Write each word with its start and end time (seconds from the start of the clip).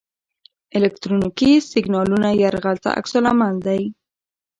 الکترونیکي 0.77 1.51
سیګنالونو 1.71 2.29
یرغل 2.41 2.77
ته 2.83 2.89
عکس 2.99 3.13
العمل 3.19 3.55
دی. 3.65 3.83